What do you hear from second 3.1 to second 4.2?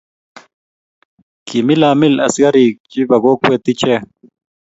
kokwee icheek.